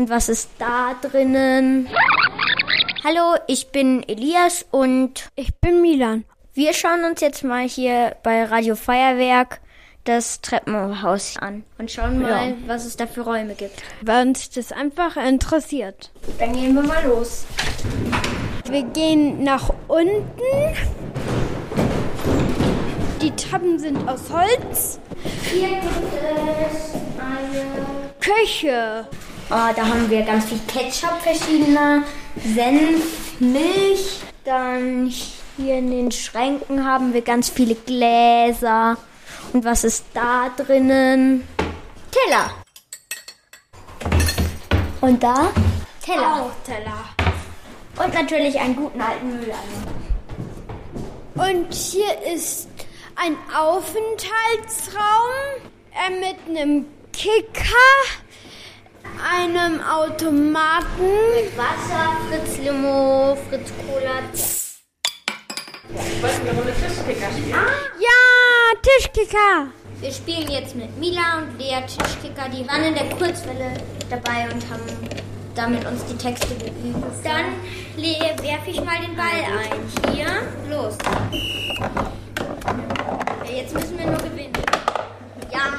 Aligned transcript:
Und 0.00 0.08
was 0.08 0.30
ist 0.30 0.48
da 0.58 0.94
drinnen? 1.02 1.86
Hallo, 3.04 3.34
ich 3.46 3.68
bin 3.68 4.02
Elias 4.08 4.64
und 4.70 5.28
Ich 5.36 5.54
bin 5.56 5.82
Milan. 5.82 6.24
wir 6.54 6.72
schauen 6.72 7.04
uns 7.04 7.20
jetzt 7.20 7.44
mal 7.44 7.68
hier 7.68 8.16
bei 8.22 8.44
Radio 8.44 8.76
Feuerwerk 8.76 9.60
das 10.04 10.40
Treppenhaus 10.40 11.36
an 11.36 11.64
und 11.76 11.90
schauen 11.90 12.22
mal, 12.22 12.30
Ja. 12.48 12.54
was 12.66 12.86
es 12.86 12.96
da 12.96 13.06
für 13.06 13.20
Räume 13.20 13.54
gibt. 13.54 13.82
Weil 14.00 14.26
uns 14.28 14.48
das 14.48 14.72
einfach 14.72 15.18
interessiert. 15.18 16.10
Dann 16.38 16.54
gehen 16.54 16.74
wir 16.74 16.82
mal 16.82 17.04
los. 17.04 17.44
Wir 18.70 18.84
gehen 18.84 19.44
nach 19.44 19.68
unten. 19.86 20.24
Die 23.20 23.32
Treppen 23.32 23.78
sind 23.78 24.08
aus 24.08 24.22
Holz. 24.32 24.98
Hier 25.52 25.68
gibt 25.68 25.84
es 26.72 26.94
eine 27.20 28.10
Küche. 28.18 29.06
Ah, 29.52 29.72
da 29.72 29.84
haben 29.84 30.08
wir 30.08 30.22
ganz 30.22 30.44
viel 30.44 30.60
Ketchup 30.68 31.20
verschiedener, 31.22 32.04
Senf, 32.54 33.40
Milch. 33.40 34.20
Dann 34.44 35.12
hier 35.56 35.78
in 35.78 35.90
den 35.90 36.12
Schränken 36.12 36.86
haben 36.86 37.12
wir 37.12 37.22
ganz 37.22 37.48
viele 37.50 37.74
Gläser. 37.74 38.96
Und 39.52 39.64
was 39.64 39.82
ist 39.82 40.04
da 40.14 40.50
drinnen? 40.56 41.48
Teller. 42.12 42.50
Und 45.00 45.20
da? 45.20 45.50
Teller. 46.00 46.44
Auch 46.44 46.52
Teller. 46.64 47.04
Und 48.04 48.14
natürlich 48.14 48.56
einen 48.60 48.76
guten 48.76 49.00
alten 49.00 49.30
Mülleimer. 49.30 49.90
Und 51.34 51.74
hier 51.74 52.22
ist 52.32 52.68
ein 53.16 53.36
Aufenthaltsraum 53.52 55.00
äh, 55.92 56.10
mit 56.20 56.36
einem 56.48 56.86
Kicker, 57.12 57.74
einem 59.22 59.80
Automaten. 59.80 60.86
Wasser, 61.56 62.16
Fritz 62.28 62.58
Limo, 62.58 63.36
Fritz 63.48 63.70
Cola. 63.86 64.20
Wollten 66.20 66.44
wir 66.44 66.50
eine 66.50 66.58
Runde 66.58 66.72
Tischkicker 66.74 67.30
spielen? 67.32 67.50
Ja, 67.50 68.80
Tischkicker. 68.82 69.68
Wir 70.00 70.12
spielen 70.12 70.50
jetzt 70.50 70.74
mit 70.76 70.96
Mila 70.98 71.38
und 71.38 71.58
Lea 71.58 71.80
Tischkicker. 71.86 72.48
Die 72.48 72.66
waren 72.68 72.84
in 72.84 72.94
der 72.94 73.08
Kurzwelle 73.10 73.74
dabei 74.08 74.44
und 74.52 74.62
haben 74.70 74.82
damit 75.54 75.84
uns 75.84 76.04
die 76.06 76.16
Texte 76.16 76.54
geübt. 76.54 76.74
Dann 77.24 77.46
Lea, 77.96 78.32
werfe 78.42 78.70
ich 78.70 78.82
mal 78.82 78.98
den 79.00 79.16
Ball 79.16 79.26
ein. 79.26 80.14
Hier, 80.14 80.26
los. 80.70 80.96
Ja, 83.44 83.50
Jetzt 83.52 83.74
müssen 83.74 83.98
wir 83.98 84.06
nur 84.06 84.16
gewinnen. 84.18 84.52
Ja, 85.52 85.72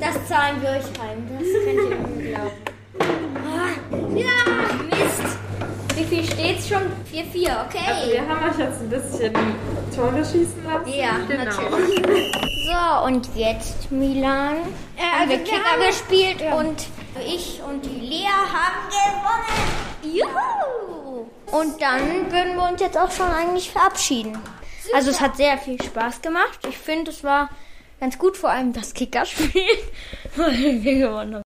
Das 0.00 0.14
zahlen 0.28 0.60
wir 0.62 0.70
euch 0.70 0.84
heim. 1.00 1.28
Das 1.38 1.48
könnt 1.64 1.90
ihr 1.90 2.24
mir 2.24 2.30
glauben. 2.32 2.50
Ah, 3.46 4.16
Ja, 4.16 4.44
Mist. 4.84 5.38
Wie 5.96 6.04
viel 6.04 6.24
steht's 6.24 6.68
schon? 6.68 6.82
4-4, 7.12 7.66
okay. 7.66 7.78
Also 7.86 8.12
wir 8.12 8.28
haben 8.28 8.50
euch 8.50 8.58
jetzt 8.58 8.80
ein 8.80 8.90
bisschen 8.90 9.32
Tore 9.94 10.24
schießen 10.24 10.64
lassen. 10.64 10.92
Ja, 10.92 11.18
genau. 11.28 11.44
natürlich. 11.44 12.32
So, 12.66 13.06
und 13.06 13.28
jetzt, 13.36 13.90
Milan, 13.92 14.56
Äh, 14.96 15.02
haben 15.02 15.20
also 15.20 15.30
wir 15.30 15.44
Kicker 15.44 15.56
haben- 15.64 15.86
gespielt 15.86 16.42
und 16.58 16.86
ich 17.26 17.60
und 17.66 17.84
die 17.84 18.00
Lea 18.00 18.26
haben 18.26 18.90
gewonnen. 20.02 20.16
Juhu! 20.16 21.26
Und 21.56 21.80
dann 21.80 22.32
würden 22.32 22.56
wir 22.56 22.68
uns 22.70 22.80
jetzt 22.80 22.98
auch 22.98 23.10
schon 23.10 23.30
eigentlich 23.30 23.70
verabschieden. 23.70 24.36
Also 24.94 25.10
es 25.10 25.20
hat 25.20 25.36
sehr 25.36 25.56
viel 25.58 25.80
Spaß 25.80 26.20
gemacht. 26.22 26.58
Ich 26.68 26.76
finde, 26.76 27.10
es 27.12 27.22
war 27.22 27.48
ganz 28.00 28.18
gut, 28.18 28.36
vor 28.36 28.50
allem 28.50 28.72
das 28.72 28.94
Kickerspiel, 28.94 29.62
weil 30.36 30.54
wir 30.82 30.98
gewonnen 30.98 31.34
haben. 31.34 31.42